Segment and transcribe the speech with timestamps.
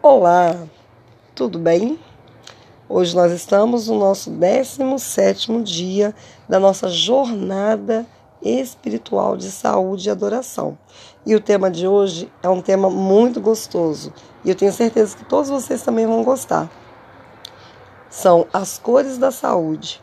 [0.00, 0.56] Olá,
[1.34, 1.98] tudo bem?
[2.88, 6.14] Hoje nós estamos no nosso 17 dia
[6.48, 8.06] da nossa jornada
[8.40, 10.78] espiritual de saúde e adoração.
[11.26, 14.12] E o tema de hoje é um tema muito gostoso
[14.44, 16.70] e eu tenho certeza que todos vocês também vão gostar.
[18.08, 20.00] São as cores da saúde.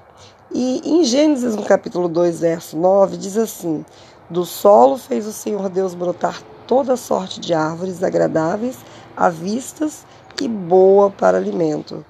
[0.52, 3.86] E em Gênesis, no capítulo 2, verso 9, diz assim:
[4.30, 8.78] Do solo fez o Senhor Deus brotar toda sorte de árvores agradáveis
[9.16, 10.06] à vistas
[10.42, 12.06] e boa para alimento.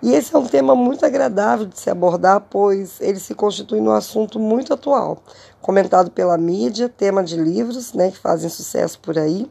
[0.00, 3.90] E esse é um tema muito agradável de se abordar, pois ele se constitui num
[3.90, 5.18] assunto muito atual,
[5.60, 9.50] comentado pela mídia, tema de livros né, que fazem sucesso por aí.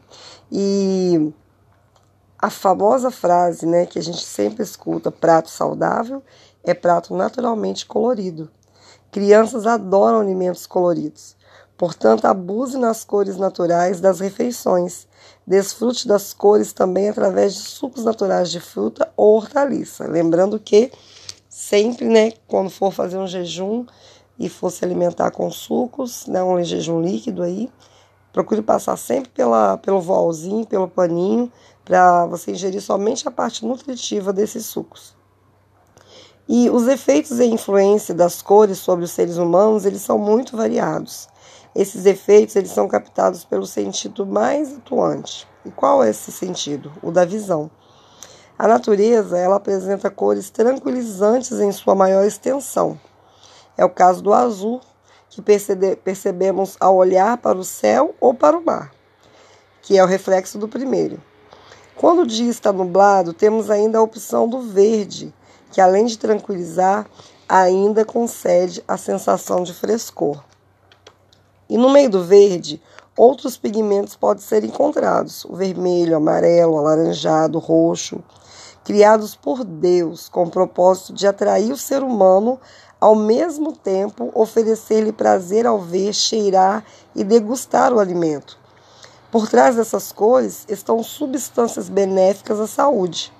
[0.50, 1.32] E
[2.38, 6.22] a famosa frase né, que a gente sempre escuta, prato saudável,
[6.64, 8.50] é prato naturalmente colorido.
[9.10, 11.36] Crianças adoram alimentos coloridos.
[11.78, 15.06] Portanto, abuse nas cores naturais das refeições.
[15.46, 20.04] Desfrute das cores também através de sucos naturais de fruta ou hortaliça.
[20.08, 20.90] Lembrando que
[21.48, 23.86] sempre, né, quando for fazer um jejum
[24.36, 27.70] e for se alimentar com sucos, né, um jejum líquido aí,
[28.32, 31.50] procure passar sempre pela, pelo volzinho, pelo paninho,
[31.84, 35.16] para você ingerir somente a parte nutritiva desses sucos.
[36.48, 41.28] E os efeitos e influência das cores sobre os seres humanos, eles são muito variados.
[41.78, 45.46] Esses efeitos eles são captados pelo sentido mais atuante.
[45.64, 46.90] E qual é esse sentido?
[47.00, 47.70] O da visão.
[48.58, 53.00] A natureza ela apresenta cores tranquilizantes em sua maior extensão.
[53.76, 54.80] É o caso do azul,
[55.30, 58.90] que percebemos ao olhar para o céu ou para o mar,
[59.80, 61.22] que é o reflexo do primeiro.
[61.94, 65.32] Quando o dia está nublado, temos ainda a opção do verde,
[65.70, 67.06] que além de tranquilizar,
[67.48, 70.42] ainda concede a sensação de frescor.
[71.68, 72.80] E no meio do verde,
[73.16, 78.22] outros pigmentos podem ser encontrados: o vermelho, amarelo, alaranjado, roxo,
[78.84, 82.58] criados por Deus com o propósito de atrair o ser humano,
[83.00, 86.84] ao mesmo tempo oferecer-lhe prazer ao ver, cheirar
[87.14, 88.58] e degustar o alimento.
[89.30, 93.30] Por trás dessas cores estão substâncias benéficas à saúde.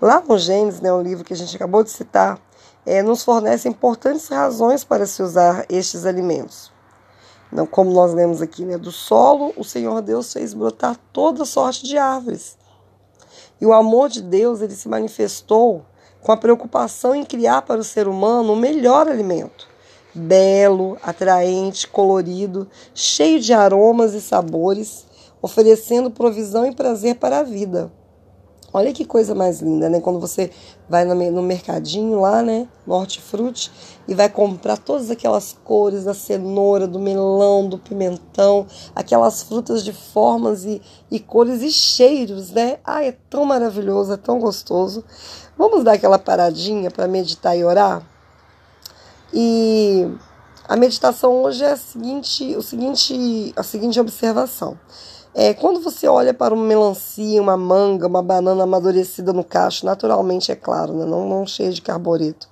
[0.00, 2.38] Lá no Gênesis, né, um livro que a gente acabou de citar,
[2.84, 6.70] é, nos fornece importantes razões para se usar estes alimentos.
[7.52, 8.78] Não, como nós lemos aqui, né?
[8.78, 12.56] Do solo o Senhor Deus fez brotar toda sorte de árvores.
[13.60, 15.84] E o amor de Deus ele se manifestou
[16.22, 19.68] com a preocupação em criar para o ser humano o melhor alimento,
[20.14, 25.04] belo, atraente, colorido, cheio de aromas e sabores,
[25.42, 27.92] oferecendo provisão e prazer para a vida.
[28.74, 30.00] Olha que coisa mais linda, né?
[30.00, 30.50] Quando você
[30.88, 32.66] vai no mercadinho lá, né?
[32.86, 33.70] No hortifruti,
[34.08, 39.92] e vai comprar todas aquelas cores da cenoura, do melão, do pimentão, aquelas frutas de
[39.92, 40.80] formas e,
[41.10, 42.78] e cores e cheiros, né?
[42.82, 45.04] Ai, é tão maravilhoso, é tão gostoso.
[45.56, 48.02] Vamos dar aquela paradinha para meditar e orar?
[49.34, 50.08] E
[50.66, 54.78] a meditação hoje é a seguinte, o seguinte, a seguinte observação.
[55.34, 60.52] É, quando você olha para uma melancia, uma manga, uma banana amadurecida no cacho, naturalmente
[60.52, 61.06] é claro, né?
[61.06, 62.46] não, não cheia de carboreto,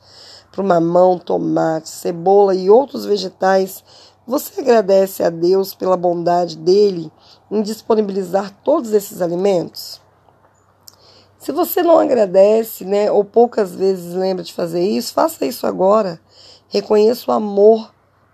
[0.50, 3.84] para mamão, tomate, cebola e outros vegetais,
[4.26, 7.12] você agradece a Deus pela bondade dele
[7.50, 10.00] em disponibilizar todos esses alimentos?
[11.38, 16.18] Se você não agradece, né, ou poucas vezes lembra de fazer isso, faça isso agora.
[16.68, 17.92] Reconheça o amor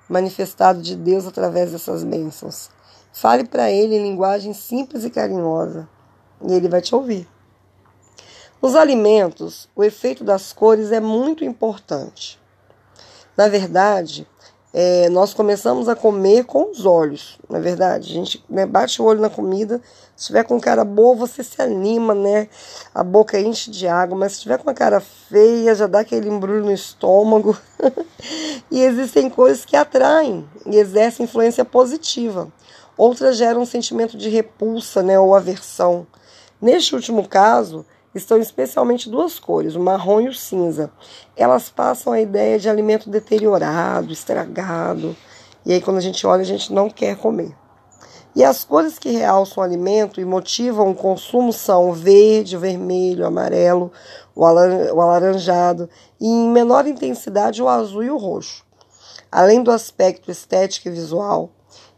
[0.09, 2.76] manifestado de Deus através dessas bênçãos.
[3.19, 5.89] Fale para ele em linguagem simples e carinhosa,
[6.47, 7.27] e ele vai te ouvir.
[8.61, 12.39] Nos alimentos, o efeito das cores é muito importante.
[13.35, 14.29] Na verdade,
[14.71, 18.11] é, nós começamos a comer com os olhos, na verdade.
[18.11, 19.81] A gente né, bate o olho na comida,
[20.15, 22.51] se tiver com cara boa, você se anima, né?
[22.95, 26.29] A boca enche de água, mas se tiver com a cara feia, já dá aquele
[26.29, 27.57] embrulho no estômago.
[28.71, 32.53] e existem cores que atraem e exercem influência positiva.
[32.97, 36.07] Outras geram um sentimento de repulsa né, ou aversão.
[36.61, 37.85] Neste último caso,
[38.15, 40.91] estão especialmente duas cores, o marrom e o cinza.
[41.37, 45.15] Elas passam a ideia de alimento deteriorado, estragado.
[45.65, 47.55] E aí, quando a gente olha, a gente não quer comer.
[48.35, 52.61] E as cores que realçam o alimento e motivam o consumo são o verde, o
[52.61, 53.91] vermelho, o amarelo,
[54.35, 55.89] o alaranjado
[56.21, 58.65] e, em menor intensidade, o azul e o roxo.
[59.33, 61.51] Além do aspecto estético e visual,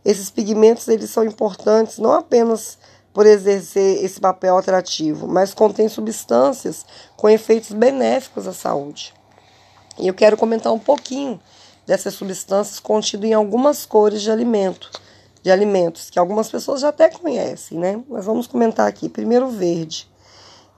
[0.04, 2.78] esses pigmentos eles são importantes não apenas
[3.12, 6.86] por exercer esse papel atrativo, mas contém substâncias
[7.16, 9.12] com efeitos benéficos à saúde.
[9.98, 11.40] E eu quero comentar um pouquinho
[11.86, 14.90] dessas substâncias contidas em algumas cores de alimento,
[15.42, 18.00] de alimentos que algumas pessoas já até conhecem, né?
[18.08, 19.08] Mas vamos comentar aqui.
[19.08, 20.08] Primeiro, verde.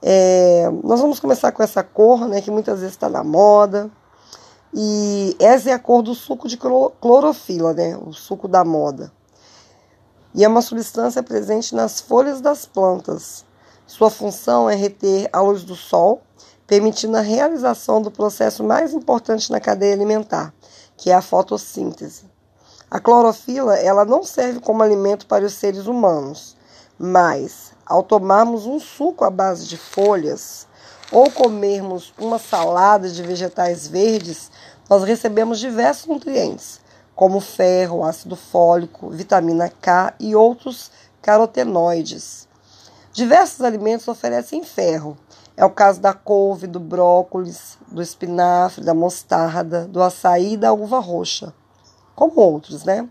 [0.01, 3.91] É, nós vamos começar com essa cor, né, que muitas vezes está na moda.
[4.73, 9.11] E essa é a cor do suco de clorofila, né, o suco da moda.
[10.33, 13.43] E é uma substância presente nas folhas das plantas.
[13.85, 16.21] Sua função é reter a luz do sol,
[16.65, 20.53] permitindo a realização do processo mais importante na cadeia alimentar,
[20.95, 22.23] que é a fotossíntese.
[22.89, 26.55] A clorofila, ela não serve como alimento para os seres humanos,
[26.97, 30.65] mas ao tomarmos um suco à base de folhas
[31.11, 34.49] ou comermos uma salada de vegetais verdes,
[34.89, 36.79] nós recebemos diversos nutrientes,
[37.13, 40.89] como ferro, ácido fólico, vitamina K e outros
[41.21, 42.47] carotenoides.
[43.13, 45.17] Diversos alimentos oferecem ferro.
[45.57, 50.71] É o caso da couve, do brócolis, do espinafre, da mostarda, do açaí e da
[50.71, 51.53] uva roxa,
[52.15, 53.07] como outros, né?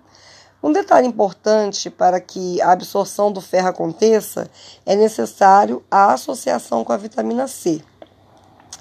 [0.63, 4.51] Um detalhe importante para que a absorção do ferro aconteça
[4.85, 7.83] é necessário a associação com a vitamina C.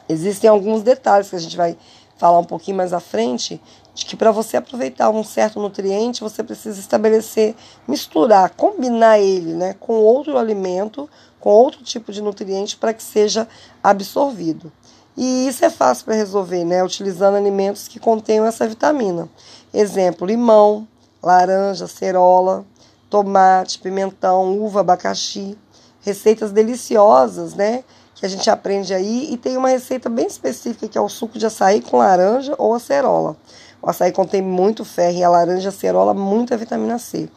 [0.10, 1.78] Existem alguns detalhes que a gente vai
[2.18, 3.62] falar um pouquinho mais à frente,
[3.94, 7.56] de que para você aproveitar um certo nutriente, você precisa estabelecer,
[7.88, 11.10] misturar, combinar ele né, com outro alimento,
[11.40, 13.48] com outro tipo de nutriente para que seja
[13.82, 14.72] absorvido.
[15.16, 19.30] E isso é fácil para resolver, né, utilizando alimentos que contenham essa vitamina.
[19.74, 20.88] Exemplo, limão,
[21.22, 22.66] laranja, cerola,
[23.10, 25.58] tomate, pimentão, uva, abacaxi.
[26.02, 27.84] Receitas deliciosas, né?
[28.20, 29.34] Que a gente aprende aí.
[29.34, 32.74] E tem uma receita bem específica que é o suco de açaí com laranja ou
[32.74, 33.38] acerola.
[33.82, 37.30] O açaí contém muito ferro e a laranja acerola muita vitamina C.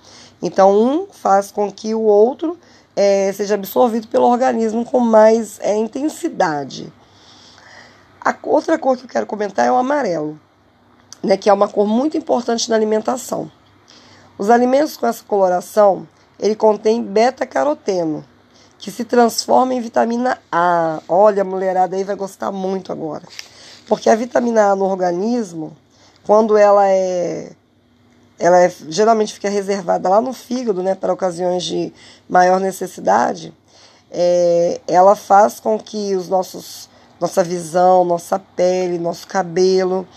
[0.43, 2.59] Então, um faz com que o outro
[2.97, 6.93] é, seja absorvido pelo organismo com mais é, intensidade.
[8.21, 10.39] A outra cor que eu quero comentar é o amarelo,
[11.23, 13.51] né, que é uma cor muito importante na alimentação.
[14.39, 16.07] Os alimentos com essa coloração,
[16.39, 18.25] ele contém beta-caroteno,
[18.83, 21.01] que se transforma em vitamina A.
[21.09, 23.23] Olha, a mulherada aí vai gostar muito agora.
[23.87, 25.77] Porque a vitamina A no organismo,
[26.25, 27.53] quando ela é
[28.41, 31.93] ela é, geralmente fica reservada lá no fígado, né, para ocasiões de
[32.29, 33.55] maior necessidade,
[34.11, 36.91] é, ela faz com que os nossos
[37.21, 40.09] nossa visão, nossa pele, nosso cabelo,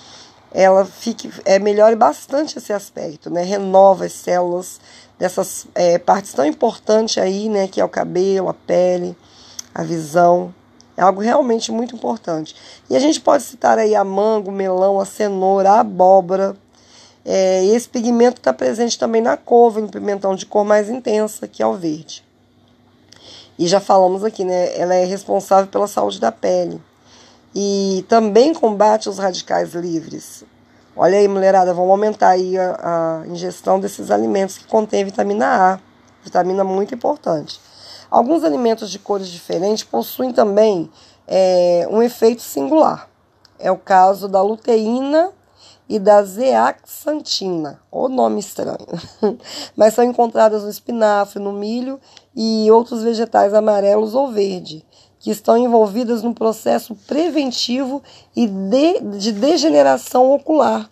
[0.55, 3.43] ela fique, é, melhore bastante esse aspecto, né?
[3.43, 4.79] Renova as células
[5.19, 7.67] dessas é, partes tão importantes aí, né?
[7.67, 9.17] Que é o cabelo, a pele,
[9.73, 10.55] a visão.
[10.95, 12.55] É algo realmente muito importante.
[12.89, 16.55] E a gente pode citar aí a mango, o melão, a cenoura, a abóbora.
[17.25, 21.61] É, esse pigmento está presente também na couve, no pimentão de cor mais intensa, que
[21.61, 22.23] é o verde.
[23.59, 24.77] E já falamos aqui, né?
[24.79, 26.81] Ela é responsável pela saúde da pele
[27.55, 30.43] e também combate os radicais livres.
[30.93, 35.79] Olha aí, mulherada, vamos aumentar aí a, a ingestão desses alimentos que contêm vitamina A,
[36.21, 37.61] vitamina muito importante.
[38.11, 40.91] Alguns alimentos de cores diferentes possuem também
[41.25, 43.09] é, um efeito singular.
[43.57, 45.31] É o caso da luteína
[45.87, 48.87] e da zeaxantina, o nome estranho,
[49.77, 51.99] mas são encontradas no espinafre, no milho
[52.35, 54.85] e outros vegetais amarelos ou verde
[55.25, 58.03] que estão envolvidas no processo preventivo
[58.35, 60.87] e de, de degeneração ocular.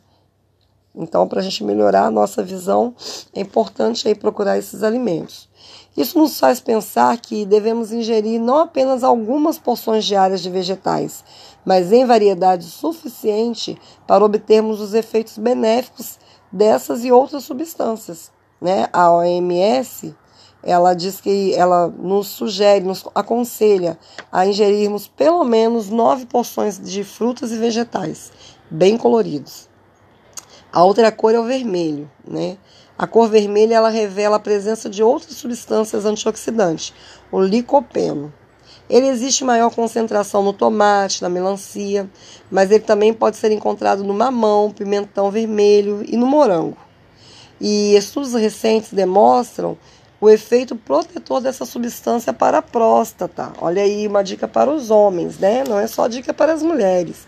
[0.95, 2.95] Então, para a gente melhorar a nossa visão,
[3.31, 5.47] é importante aí procurar esses alimentos.
[5.95, 11.23] Isso nos faz pensar que devemos ingerir não apenas algumas porções diárias de vegetais,
[11.63, 16.17] mas em variedade suficiente para obtermos os efeitos benéficos
[16.51, 18.31] dessas e outras substâncias.
[18.59, 18.87] Né?
[18.91, 20.15] A OMS
[20.63, 23.97] ela diz que ela nos sugere, nos aconselha
[24.31, 28.31] a ingerirmos pelo menos nove porções de frutas e vegetais,
[28.71, 29.67] bem coloridos.
[30.71, 32.57] A outra cor é o vermelho, né?
[32.97, 36.93] A cor vermelha ela revela a presença de outras substâncias antioxidantes,
[37.31, 38.33] o licopeno.
[38.89, 42.09] Ele existe maior concentração no tomate, na melancia,
[42.49, 46.77] mas ele também pode ser encontrado no mamão, pimentão vermelho e no morango.
[47.59, 49.77] E estudos recentes demonstram
[50.23, 53.51] o efeito protetor dessa substância para a próstata.
[53.59, 55.65] Olha aí uma dica para os homens, né?
[55.67, 57.27] Não é só dica para as mulheres,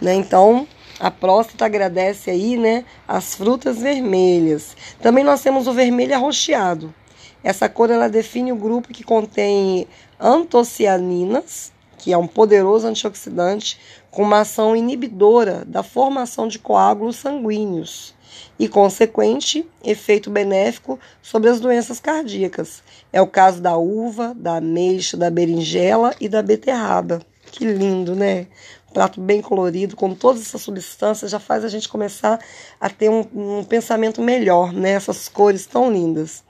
[0.00, 0.14] né?
[0.14, 0.64] Então,
[1.00, 4.76] a próstata agradece aí, né, as frutas vermelhas.
[5.02, 6.94] Também nós temos o vermelho arroxeado.
[7.42, 9.88] Essa cor ela define o grupo que contém
[10.20, 13.80] antocianinas, que é um poderoso antioxidante
[14.12, 18.16] com uma ação inibidora da formação de coágulos sanguíneos
[18.58, 22.82] e consequente efeito benéfico sobre as doenças cardíacas.
[23.12, 27.20] É o caso da uva, da ameixa, da berinjela e da beterraba.
[27.50, 28.46] Que lindo, né?
[28.92, 32.40] Prato bem colorido, com todas essas substâncias, já faz a gente começar
[32.80, 34.92] a ter um, um pensamento melhor, né?
[34.92, 36.42] Essas cores tão lindas.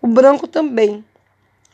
[0.00, 1.04] O branco também,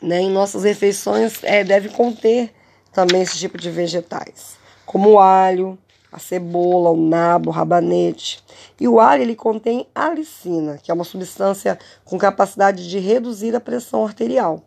[0.03, 0.21] né?
[0.21, 2.53] Em nossas refeições é, deve conter
[2.93, 5.79] também esse tipo de vegetais, como alho,
[6.13, 8.43] a cebola, o nabo, o rabanete.
[8.79, 13.61] E o alho ele contém alicina, que é uma substância com capacidade de reduzir a
[13.61, 14.63] pressão arterial.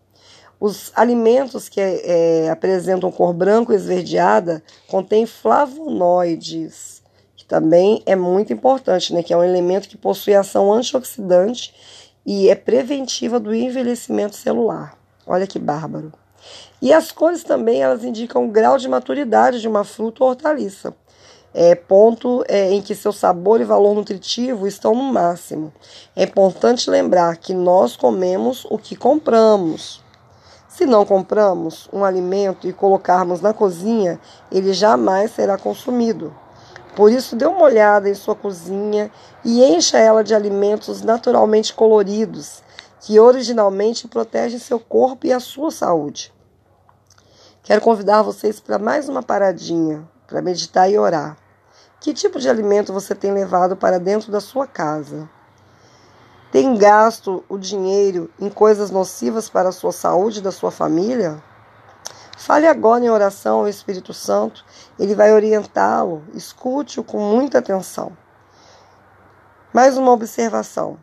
[0.60, 7.04] Os alimentos que é, apresentam cor branco esverdeada contêm flavonoides,
[7.36, 9.22] que também é muito importante, né?
[9.22, 11.74] Que é um elemento que possui ação antioxidante
[12.26, 14.98] e é preventiva do envelhecimento celular.
[15.28, 16.14] Olha que bárbaro.
[16.82, 20.94] E as cores também elas indicam o grau de maturidade de uma fruta ou hortaliça
[21.54, 25.72] é, ponto é, em que seu sabor e valor nutritivo estão no máximo.
[26.16, 30.02] É importante lembrar que nós comemos o que compramos.
[30.68, 34.20] Se não compramos um alimento e colocarmos na cozinha,
[34.52, 36.34] ele jamais será consumido.
[36.96, 39.12] Por isso, dê uma olhada em sua cozinha
[39.46, 42.64] e encha ela de alimentos naturalmente coloridos,
[43.02, 46.34] que originalmente protegem seu corpo e a sua saúde.
[47.64, 51.43] Quero convidar vocês para mais uma paradinha, para meditar e orar.
[52.04, 55.30] Que tipo de alimento você tem levado para dentro da sua casa?
[56.52, 61.42] Tem gasto o dinheiro em coisas nocivas para a sua saúde e da sua família?
[62.38, 64.66] Fale agora em oração ao Espírito Santo,
[65.00, 66.22] ele vai orientá-lo.
[66.34, 68.12] Escute-o com muita atenção.
[69.74, 71.00] Mais uma observação.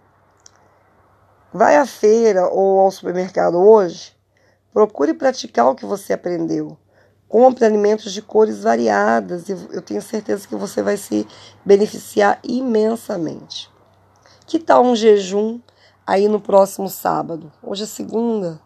[1.50, 4.14] Vai à feira ou ao supermercado hoje?
[4.70, 6.76] Procure praticar o que você aprendeu.
[7.30, 11.24] Compre alimentos de cores variadas e eu tenho certeza que você vai se
[11.64, 13.70] beneficiar imensamente.
[14.48, 15.60] Que tal um jejum
[16.04, 17.52] aí no próximo sábado?
[17.62, 18.60] Hoje é segunda.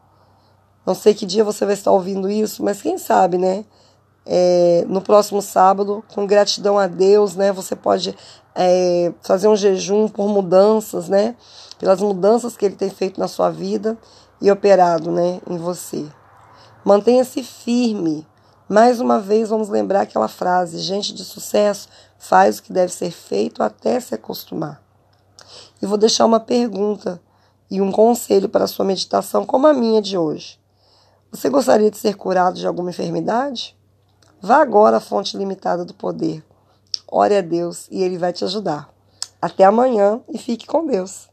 [0.86, 3.66] Não sei que dia você vai estar ouvindo isso, mas quem sabe, né?
[4.24, 7.52] É, no próximo sábado, com gratidão a Deus, né?
[7.52, 8.16] Você pode
[8.54, 11.36] é, fazer um jejum por mudanças, né?
[11.78, 13.98] Pelas mudanças que Ele tem feito na sua vida
[14.40, 15.38] e operado, né?
[15.46, 16.06] Em você.
[16.82, 18.26] Mantenha-se firme
[18.68, 23.10] mais uma vez, vamos lembrar aquela frase: gente de sucesso faz o que deve ser
[23.10, 24.82] feito até se acostumar.
[25.82, 27.20] E vou deixar uma pergunta
[27.70, 30.58] e um conselho para a sua meditação, como a minha de hoje.
[31.30, 33.76] Você gostaria de ser curado de alguma enfermidade?
[34.40, 36.44] Vá agora à fonte limitada do poder.
[37.06, 38.88] Ore a Deus e Ele vai te ajudar.
[39.42, 41.28] Até amanhã e fique com Deus.